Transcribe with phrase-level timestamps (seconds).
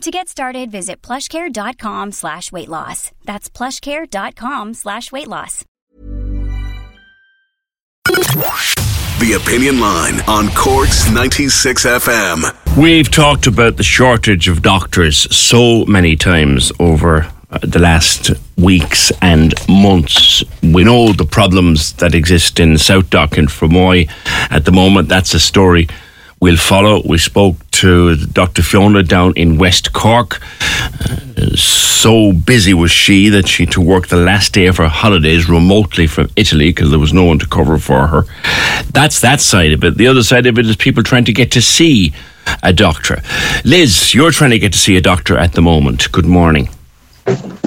[0.00, 3.12] To get started, visit plushcare.com slash weight loss.
[3.26, 5.66] That's plushcare.com slash weight loss.
[8.06, 12.78] The Opinion Line on Cork's 96 FM.
[12.78, 19.12] We've talked about the shortage of doctors so many times over uh, the last weeks
[19.20, 20.42] and months.
[20.62, 24.10] We know the problems that exist in SouthDoc and Fermoy
[24.50, 25.10] at the moment.
[25.10, 25.88] That's a story
[26.40, 27.02] we'll follow.
[27.06, 28.62] We spoke to Dr.
[28.62, 30.40] Fiona down in West Cork.
[30.62, 34.88] Uh, so busy was she that she had to work the last day of her
[34.88, 38.24] holidays remotely from Italy because there was no one to cover for her.
[38.92, 39.96] That's that side of it.
[39.96, 42.12] The other side of it is people trying to get to see
[42.62, 43.22] a doctor.
[43.64, 46.10] Liz, you're trying to get to see a doctor at the moment.
[46.10, 46.68] Good morning.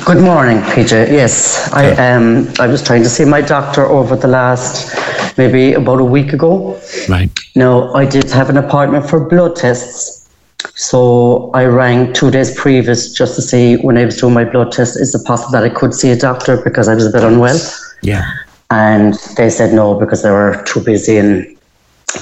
[0.06, 1.12] Good morning, PJ.
[1.12, 4.94] Yes, I um I was trying to see my doctor over the last
[5.38, 6.80] maybe about a week ago.
[7.08, 7.30] Right.
[7.56, 10.30] No, I did have an appointment for blood tests.
[10.76, 14.72] So I rang two days previous just to see when I was doing my blood
[14.72, 17.24] test, is it possible that I could see a doctor because I was a bit
[17.24, 17.60] unwell?
[18.02, 18.26] Yeah.
[18.70, 21.46] And they said no because they were too busy and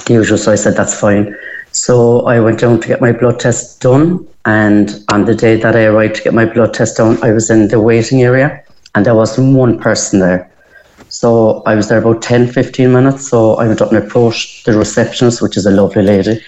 [0.06, 0.38] the usual.
[0.38, 1.36] So I said that's fine.
[1.72, 4.26] So I went down to get my blood test done.
[4.44, 7.50] And on the day that I arrived to get my blood test done, I was
[7.50, 8.62] in the waiting area
[8.94, 10.50] and there wasn't one person there.
[11.08, 13.28] So I was there about 10, 15 minutes.
[13.28, 16.40] So I went up and approached the receptionist, which is a lovely lady.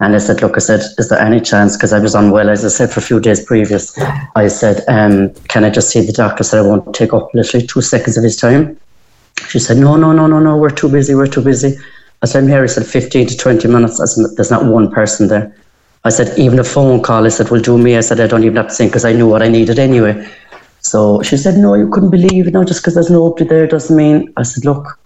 [0.00, 1.76] And I said, look, I said, is there any chance?
[1.76, 3.96] Because I was unwell, as I said, for a few days previous.
[4.34, 6.42] I said, um, can I just see the doctor?
[6.42, 8.78] I said, I won't take up literally two seconds of his time.
[9.48, 11.76] She said, no, no, no, no, no, we're too busy, we're too busy.
[12.22, 12.62] I said, I'm here.
[12.62, 14.00] He said, 15 to 20 minutes.
[14.00, 15.54] I said, there's not one person there.
[16.04, 17.96] I said, even a phone call, I said, will do me.
[17.96, 20.28] I said, I don't even have to think because I knew what I needed anyway.
[20.80, 22.52] So she said, no, you couldn't believe it.
[22.52, 24.32] No, just because there's nobody there doesn't mean.
[24.36, 24.98] I said, look,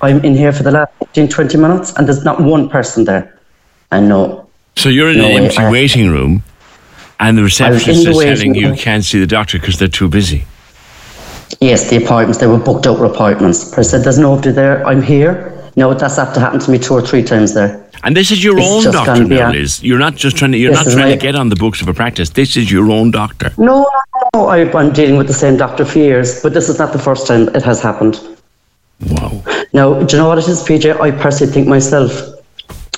[0.00, 3.40] I'm in here for the last 15, 20 minutes and there's not one person there.
[3.90, 4.48] I know.
[4.76, 6.42] So you're in No, an I- empty I- waiting room
[7.18, 8.76] and the receptionist the is telling you room.
[8.76, 10.44] can't see the doctor because they're too busy.
[11.60, 13.70] Yes, the appointments, they were booked out appointments.
[13.70, 14.86] But I said, there's nobody there.
[14.86, 15.50] I'm here.
[15.76, 17.84] No, that's after happened to me two or three times there.
[18.04, 19.82] And this is your It's own doctor now, Liz.
[19.82, 21.88] You're not just trying to you're not trying my- to get on the books of
[21.88, 22.30] a practice.
[22.30, 23.50] This is your own doctor.
[23.58, 23.86] No,
[24.34, 26.98] no, I, I'm dealing with the same doctor for years, but this is not the
[26.98, 28.20] first time it has happened.
[29.08, 29.42] Wow.
[29.72, 31.00] Now, do you know what it is, PJ?
[31.00, 32.12] I personally think myself,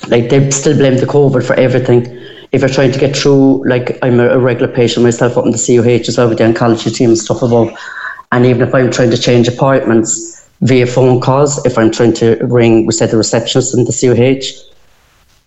[0.09, 2.05] like they still blame the COVID for everything.
[2.51, 5.51] If you're trying to get through, like I'm a, a regular patient myself up in
[5.51, 7.75] the CUH as well with the oncology team and stuff above.
[8.31, 12.35] And even if I'm trying to change appointments via phone calls, if I'm trying to
[12.45, 14.67] ring, we said the receptionist in the CUH,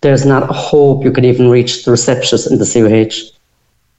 [0.01, 3.37] there's not a hope you could even reach the receptionist in the CUH.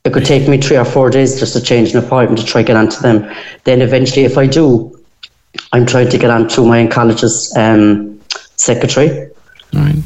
[0.04, 2.62] It could take me three or four days just to change an appointment to try
[2.62, 3.32] get onto them.
[3.64, 4.98] Then eventually, if I do,
[5.72, 8.20] I'm trying to get on to my oncologist um,
[8.56, 9.30] secretary.
[9.72, 10.02] Right.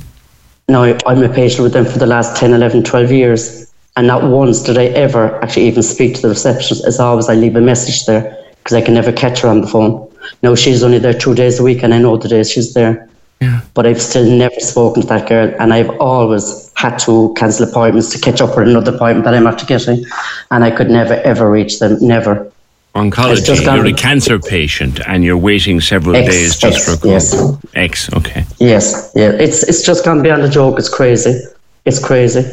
[0.68, 3.72] Now, I'm a patient with them for the last 10, 11, 12 years.
[3.96, 6.84] And not once did I ever actually even speak to the receptionist.
[6.84, 9.66] As always, I leave a message there because I can never catch her on the
[9.66, 10.10] phone.
[10.42, 13.08] No, she's only there two days a week, and I know the days she's there.
[13.40, 13.60] Yeah.
[13.74, 18.10] But I've still never spoken to that girl, and I've always had to cancel appointments
[18.10, 20.04] to catch up with another appointment that I'm after getting.
[20.50, 21.98] And I could never, ever reach them.
[22.00, 22.50] Never.
[22.94, 23.62] Oncology.
[23.76, 27.10] You're a cancer patient and you're waiting several X, days just X, for a call.
[27.10, 27.58] yes.
[27.74, 28.46] X, okay.
[28.58, 29.32] Yes, yeah.
[29.32, 30.78] It's it's just gone beyond a joke.
[30.78, 31.38] It's crazy.
[31.84, 32.50] It's crazy.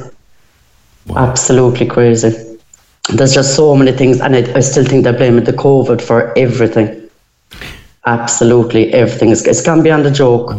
[1.16, 2.60] Absolutely crazy.
[3.10, 6.38] There's just so many things, and I, I still think they're blaming the COVID for
[6.38, 7.03] everything.
[8.06, 9.32] Absolutely everything.
[9.32, 10.56] It's gone beyond a joke.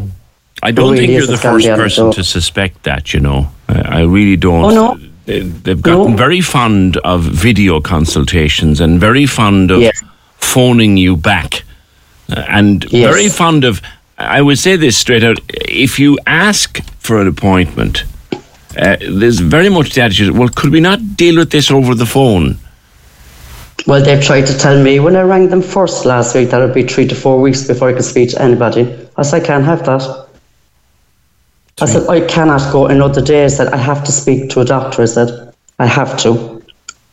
[0.62, 3.48] I don't really think you're is the first person to suspect that, you know.
[3.68, 4.64] I, I really don't.
[4.64, 4.96] Oh, no.
[5.26, 6.16] They- They've gotten No.
[6.16, 10.02] very fond of video consultations and very fond of Yes.
[10.38, 11.64] phoning you back.
[12.30, 13.10] Uh, and Yes.
[13.14, 13.80] very fond of,
[14.18, 18.04] I would say this straight out, if you ask for an appointment,
[18.78, 22.06] uh, there's very much the attitude, well, could we not deal with this over the
[22.06, 22.58] phone?
[23.86, 26.64] Well, they've tried to tell me when I rang them first last week that it
[26.64, 28.82] would be three to four weeks before I could speak to anybody.
[29.16, 30.26] I said, I can't have that.
[31.80, 33.44] I said, I cannot go another day.
[33.44, 35.02] I said, I have to speak to a doctor.
[35.02, 36.62] I said, I have to.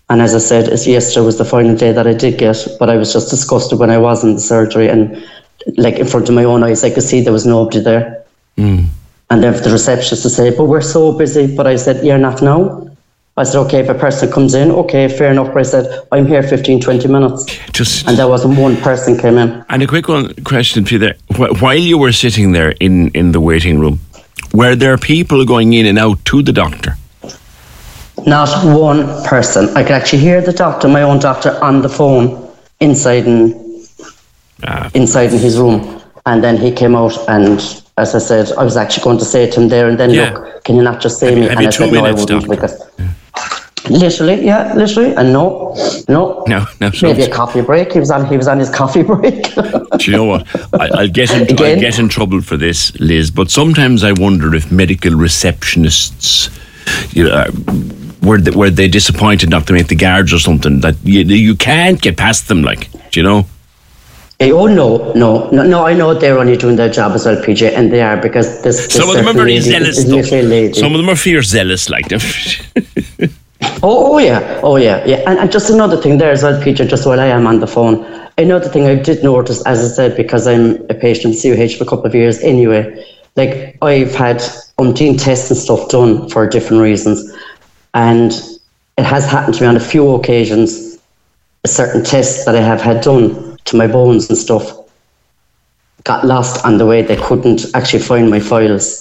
[0.10, 2.96] And as I said, yesterday was the final day that I did get, but I
[2.96, 5.26] was just disgusted when I was in the surgery and
[5.78, 8.26] like in front of my own eyes, I could see there was nobody there.
[8.58, 8.88] Mm.
[9.30, 11.56] And then the receptionist to say, but we're so busy.
[11.56, 12.91] But I said, you're not now.
[13.42, 15.48] I said, okay, if a person comes in, okay, fair enough.
[15.48, 17.46] But I said, I'm here 15, 20 minutes.
[17.72, 19.66] Just and there wasn't one person came in.
[19.68, 21.16] And a quick one question to you there.
[21.60, 24.00] While you were sitting there in, in the waiting room,
[24.54, 26.96] were there people going in and out to the doctor?
[28.28, 29.70] Not one person.
[29.76, 32.48] I could actually hear the doctor, my own doctor, on the phone
[32.80, 33.84] inside in,
[34.68, 34.92] ah.
[34.94, 36.00] inside in his room.
[36.28, 37.60] And then he came out and
[37.98, 40.32] as I said, I was actually going to say to him there and then, yeah.
[40.32, 41.48] look, can you not just say have, me?
[41.48, 42.48] Have and I said, no, I wouldn't.
[42.48, 43.08] Because yeah.
[43.90, 45.74] Literally, yeah, literally, and no,
[46.08, 46.92] no, no, no.
[47.02, 47.92] Maybe a coffee break.
[47.92, 48.28] He was on.
[48.28, 49.54] He was on his coffee break.
[49.56, 50.48] Do you know what?
[50.80, 51.42] I, will get in.
[51.50, 53.32] I'll get in trouble for this, Liz.
[53.32, 56.50] But sometimes I wonder if medical receptionists,
[57.16, 57.52] you know, uh,
[58.22, 61.56] were they, were they disappointed not to make the guards or something that you you
[61.56, 63.48] can't get past them, like, do you know?
[64.38, 65.86] Hey, oh no, no, no, no!
[65.86, 68.86] I know they're only doing their job as well, PJ, and they are because this.
[68.86, 70.04] this Some of them are very zealous.
[70.80, 72.20] Some of them are fierce zealous, like them.
[73.84, 75.24] Oh, oh yeah, oh yeah, yeah.
[75.28, 77.68] And, and just another thing there as well, Peter, just while I am on the
[77.68, 78.04] phone,
[78.38, 81.84] another thing I did notice, as I said, because I'm a patient of CUH for
[81.84, 83.06] a couple of years anyway,
[83.36, 84.38] like I've had
[84.78, 87.36] umpteen tests and stuff done for different reasons.
[87.94, 88.32] And
[88.98, 91.00] it has happened to me on a few occasions,
[91.64, 94.78] a certain tests that I have had done to my bones and stuff
[96.04, 97.02] got lost on the way.
[97.02, 99.01] They couldn't actually find my files.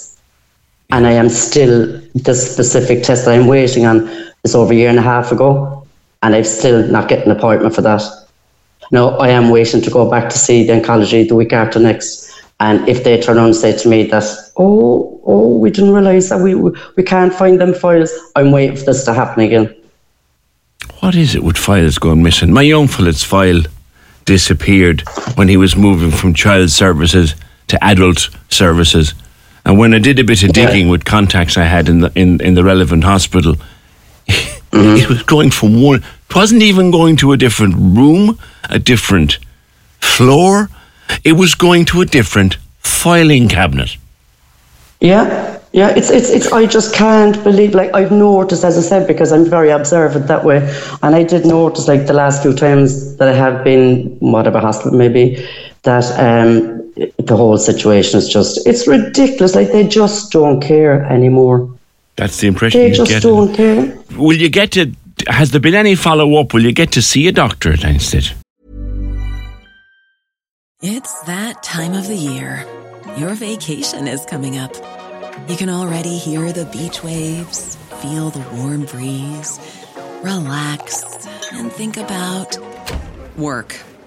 [0.93, 4.09] And I am still, the specific test that I'm waiting on
[4.45, 5.87] is over a year and a half ago,
[6.23, 8.03] and I've still not get an appointment for that.
[8.91, 12.29] No, I am waiting to go back to see the oncology the week after next.
[12.59, 14.25] And if they turn around and say to me that,
[14.57, 18.85] oh, oh, we didn't realise that we we can't find them files, I'm waiting for
[18.85, 19.75] this to happen again.
[20.99, 22.53] What is it with files going missing?
[22.53, 23.63] My young fella's file
[24.27, 25.03] disappeared
[25.37, 27.35] when he was moving from child services
[27.69, 29.15] to adult services.
[29.65, 30.91] And when I did a bit of digging yeah.
[30.91, 33.57] with contacts I had in the in, in the relevant hospital,
[34.71, 34.97] Mm-hmm.
[34.97, 36.05] It was going from one.
[36.29, 39.39] It wasn't even going to a different room, a different
[39.99, 40.69] floor.
[41.25, 43.97] It was going to a different filing cabinet.
[45.01, 45.89] Yeah, yeah.
[45.89, 46.53] It's it's it's.
[46.53, 47.75] I just can't believe.
[47.75, 50.59] Like I've noticed, as I said, because I'm very observant that way,
[51.03, 54.97] and I did notice, like the last few times that I have been whatever hospital
[54.97, 55.49] maybe,
[55.83, 59.55] that um the whole situation is just it's ridiculous.
[59.55, 61.71] Like they just don't care anymore.
[62.17, 63.23] That's the impression they you just get.
[63.23, 63.99] don't care.
[64.17, 64.93] Will you get to?
[65.29, 66.53] Has there been any follow up?
[66.55, 68.33] Will you get to see a doctor at instead?
[70.83, 72.65] It's that time of the year.
[73.19, 74.75] Your vacation is coming up.
[75.49, 79.59] You can already hear the beach waves, feel the warm breeze,
[80.23, 82.57] relax, and think about
[83.37, 83.77] work.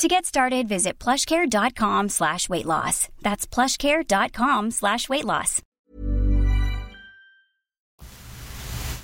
[0.00, 3.08] To get started, visit plushcare.com slash weight loss.
[3.22, 5.62] That's plushcare.com slash weight loss.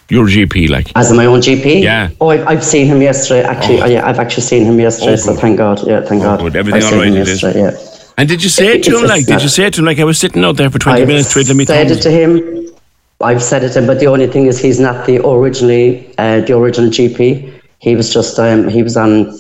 [0.09, 1.83] Your GP, like as my own GP.
[1.83, 2.11] Yeah.
[2.21, 3.47] Oh, I've, I've seen him yesterday.
[3.47, 3.87] Actually, oh.
[3.87, 5.13] yeah, I've actually seen him yesterday.
[5.13, 5.87] Oh, so thank God.
[5.87, 6.41] Yeah, thank oh, God.
[6.41, 6.57] Good.
[6.57, 7.13] Everything all right?
[7.13, 8.11] Yesterday, yeah.
[8.19, 9.27] And did you say it to him like?
[9.27, 11.07] Did you say it to him like I was sitting out there for 20 I've
[11.07, 11.67] minutes waiting me?
[11.67, 12.75] Said it to him.
[13.21, 16.41] I've said it to him, but the only thing is he's not the originally uh,
[16.41, 17.61] the original GP.
[17.79, 19.33] He was just um, he was on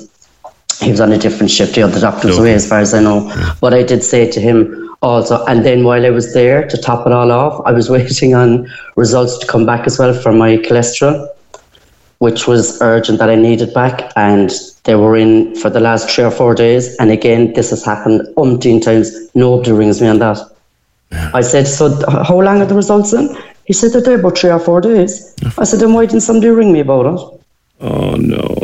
[0.80, 1.74] he was on a different shift.
[1.74, 3.30] The other doctor was away, as far as I know.
[3.60, 7.06] But I did say to him also, and then while I was there to top
[7.06, 10.56] it all off, I was waiting on results to come back as well for my
[10.56, 11.28] cholesterol,
[12.18, 14.10] which was urgent that I needed back.
[14.16, 14.50] And
[14.84, 16.96] they were in for the last three or four days.
[16.96, 19.12] And again, this has happened umpteen times.
[19.34, 20.38] Nobody rings me on that.
[21.12, 23.36] I said, So uh, how long are the results in?
[23.66, 25.34] He said, They're there about three or four days.
[25.58, 27.40] I said, Then why didn't somebody ring me about it?
[27.80, 28.56] Oh no.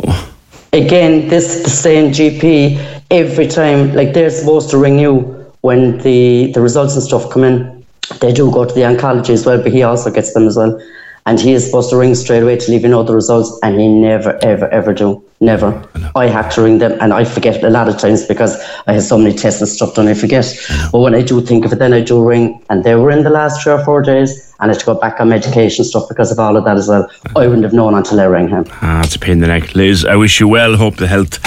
[0.73, 3.93] Again, this the same GP every time.
[3.93, 5.19] Like they're supposed to ring you
[5.61, 7.85] when the the results and stuff come in.
[8.21, 10.81] They do go to the oncology as well, but he also gets them as well.
[11.25, 13.77] And he is supposed to ring straight away to leave you know the results, and
[13.77, 15.21] he never, ever, ever do.
[15.41, 15.85] Never.
[16.15, 18.57] I, have to ring them, and I forget a lot of times because
[18.87, 20.07] I have so many tests and stuff done.
[20.07, 20.45] I forget.
[20.89, 23.23] But when I do think of it, then I do ring, and they were in
[23.23, 26.07] the last three or four days, and I had to go back on medication stuff
[26.07, 27.09] because of all of that as well.
[27.35, 28.65] I wouldn't have known until I rang him.
[28.81, 29.75] Ah, it's a pain in the neck.
[29.75, 30.75] Liz, I wish you well.
[30.75, 31.39] Hope the health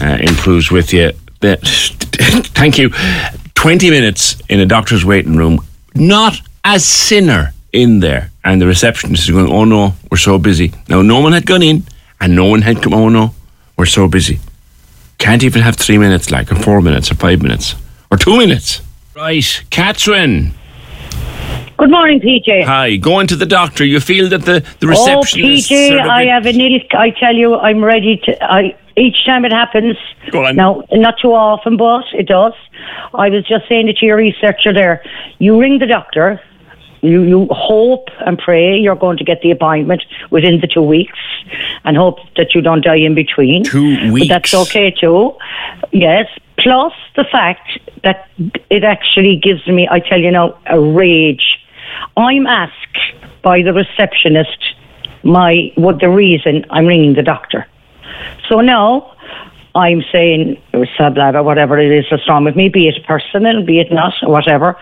[0.00, 1.12] uh, improves with you.
[1.42, 2.90] Thank you.
[3.54, 8.30] 20 minutes in a doctor's waiting room, not a sinner in there.
[8.44, 10.72] And the receptionist is going, Oh no, we're so busy.
[10.88, 11.84] Now, no one had gone in
[12.20, 13.34] and no one had come, Oh no,
[13.76, 14.40] we're so busy.
[15.18, 17.76] Can't even have three minutes, like, or four minutes, or five minutes,
[18.10, 18.82] or two minutes.
[19.14, 20.54] Right, Catherine.
[21.82, 22.62] Good morning, PJ.
[22.62, 23.84] Hi, going to the doctor.
[23.84, 25.68] You feel that the, the Oh, receptionist.
[25.68, 26.78] PJ, sort of I have a nil.
[26.92, 28.44] I tell you, I'm ready to.
[28.44, 29.96] I each time it happens.
[30.30, 30.54] Go on.
[30.54, 32.52] Now, not too often, but it does.
[33.14, 35.02] I was just saying it to your researcher there.
[35.40, 36.40] You ring the doctor.
[37.00, 41.18] You you hope and pray you're going to get the appointment within the two weeks,
[41.82, 43.64] and hope that you don't die in between.
[43.64, 45.36] Two But that's okay too.
[45.90, 46.28] Yes.
[46.58, 48.28] Plus the fact that
[48.70, 51.58] it actually gives me, I tell you now, a rage.
[52.16, 52.98] I'm asked
[53.42, 54.74] by the receptionist
[55.22, 57.66] my what the reason I'm ringing the doctor.
[58.48, 59.16] So now
[59.74, 63.80] I'm saying sublab or whatever it is that's wrong with me, be it personal, be
[63.80, 64.76] it not, or whatever.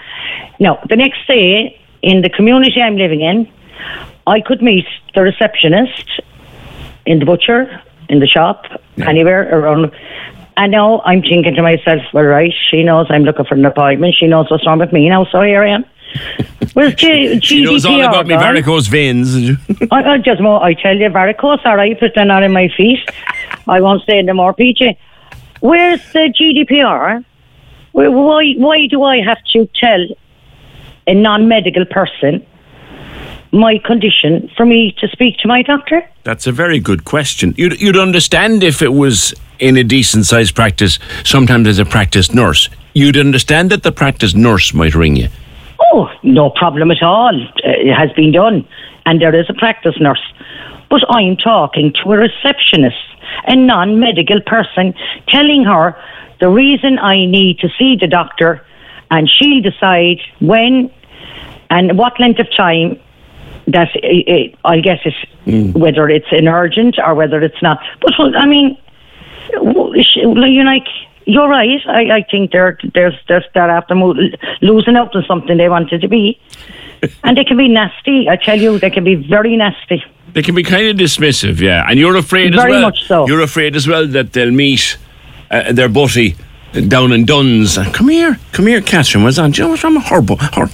[0.59, 3.51] Now the next day in the community I'm living in,
[4.27, 6.21] I could meet the receptionist
[7.07, 8.67] in the butcher, in the shop,
[8.99, 9.93] anywhere around.
[10.57, 14.15] And now I'm thinking to myself, well, right, she knows I'm looking for an appointment.
[14.15, 15.85] She knows what's wrong with me now, so here I am.
[16.75, 19.59] Well, G- She knows all about me varicose veins.
[19.91, 23.01] I, I just I tell you, varicose, all right, but they're not in my feet.
[23.69, 24.97] I won't say no more, PJ.
[25.61, 27.25] Where's the GDPR?
[27.93, 30.07] Why, why do I have to tell
[31.07, 32.47] a non-medical person
[33.53, 36.09] my condition for me to speak to my doctor?
[36.23, 37.53] That's a very good question.
[37.57, 42.33] You'd, you'd understand if it was in a decent sized practice, sometimes as a practice
[42.33, 42.69] nurse.
[42.95, 45.29] You'd understand that the practice nurse might ring you.
[45.93, 47.35] Oh, no problem at all.
[47.35, 48.67] Uh, It has been done.
[49.07, 50.23] And there is a practice nurse.
[50.89, 52.97] But I'm talking to a receptionist,
[53.47, 54.95] a non medical person,
[55.29, 55.97] telling her
[56.41, 58.65] the reason I need to see the doctor,
[59.11, 60.91] and she'll decide when
[61.71, 62.99] and what length of time
[63.69, 65.15] that it, it, I'll get it,
[65.77, 67.79] whether it's an urgent or whether it's not.
[68.01, 68.77] But, I mean,
[69.53, 70.89] you like
[71.33, 71.81] you're right.
[71.87, 74.15] I, I think they're there's there's they're after mo-
[74.63, 76.39] losing out on something they wanted to be,
[77.25, 78.29] and they can be nasty.
[78.29, 80.03] I tell you, they can be very nasty.
[80.33, 81.85] They can be kind of dismissive, yeah.
[81.89, 82.83] And you're afraid as Very well.
[82.83, 83.27] much so.
[83.27, 84.97] You're afraid as well that they'll meet
[85.51, 86.37] uh, their buddy
[86.87, 87.77] down in Dunnes.
[87.93, 89.25] Come here, come here, Catherine.
[89.25, 89.51] Was on.
[89.51, 89.97] Do you know what's wrong?
[89.97, 90.73] Horrible, horrible,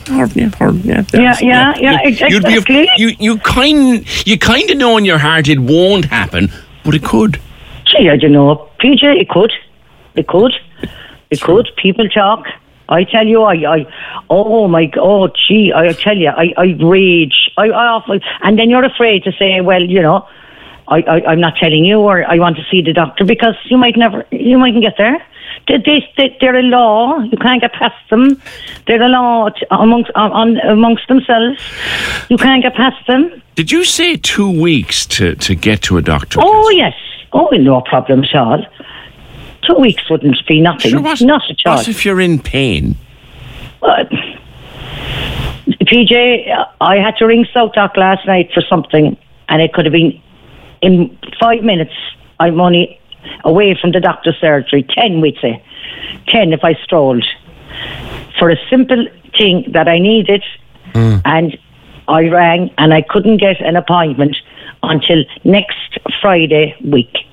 [0.58, 2.88] horrible, yeah, yeah, Yeah, yeah, yeah, be- exactly.
[2.98, 6.52] you, you kind, you kind of know in your heart it won't happen,
[6.84, 7.40] but it could.
[7.86, 9.04] Gee, I don't know, PJ.
[9.22, 9.52] It could,
[10.16, 10.52] it could,
[11.30, 11.68] it could.
[11.76, 12.46] People talk.
[12.88, 13.87] I tell you, I, I,
[14.30, 17.50] oh my, oh gee, I tell you, I, I rage.
[17.56, 20.28] I, I often, and then you're afraid to say, well, you know,
[20.88, 23.76] I, I, I'm not telling you, or I want to see the doctor because you
[23.76, 25.20] might never, you mightn't get there.
[25.66, 27.18] They, they, they, they're a law.
[27.18, 28.40] You can't get past them.
[28.87, 31.61] They're a law t- amongst on, on, amongst themselves.
[32.28, 33.42] You can't get past them.
[33.56, 36.38] Did you say two weeks to, to get to a doctor?
[36.40, 36.94] Oh yes.
[37.32, 38.64] Oh, no problem at all.
[39.66, 40.92] Two weeks wouldn't be nothing.
[40.92, 41.76] Sure, what, Not at all.
[41.76, 42.96] what if you're in pain?
[43.80, 44.11] But,
[45.82, 49.16] PJ, I had to ring SouthDoc last night for something,
[49.49, 50.20] and it could have been
[50.82, 51.94] in five minutes.
[52.38, 53.00] I'm only
[53.44, 54.82] away from the doctor's surgery.
[54.82, 55.62] Ten, we'd say.
[56.28, 57.25] Ten if I strolled.
[58.38, 59.06] For a simple
[59.37, 60.44] thing that I needed,
[60.92, 61.16] hmm.
[61.25, 61.58] and
[62.08, 64.37] I rang, and I couldn't get an appointment
[64.82, 67.25] until next Friday week.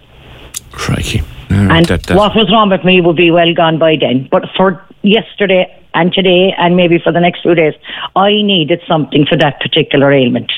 [0.74, 1.22] Crikey.
[1.50, 4.27] And that- that- what was wrong with me would be well gone by then.
[4.30, 7.74] But for yesterday and today and maybe for the next few days,
[8.15, 10.51] I needed something for that particular ailment.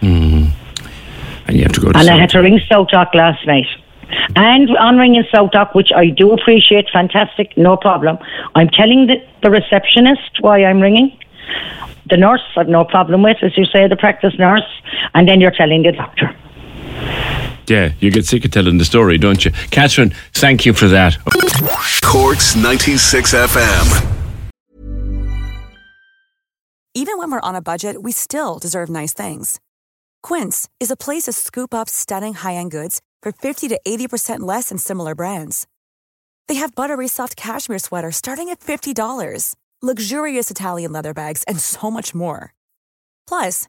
[0.00, 0.46] Mm-hmm.
[1.46, 3.66] and you have to go to And I had to ring SouthDoc last night.
[4.34, 8.18] And on ringing SouthDoc, which I do appreciate, fantastic, no problem.
[8.54, 11.16] I'm telling the, the receptionist why I'm ringing.
[12.10, 14.66] The nurse, I've no problem with, as you say, the practice nurse,
[15.14, 16.34] and then you're telling the doctor.
[17.68, 19.50] Yeah, you get sick of telling the story, don't you?
[19.70, 21.16] Catherine, thank you for that.
[22.04, 24.18] Cork's 96 FM.
[26.94, 29.60] Even when we're on a budget, we still deserve nice things.
[30.22, 34.40] Quince is a place to scoop up stunning high end goods for 50 to 80%
[34.40, 35.66] less than similar brands.
[36.48, 41.90] They have buttery soft cashmere sweaters starting at $50, luxurious Italian leather bags, and so
[41.90, 42.52] much more.
[43.26, 43.68] Plus,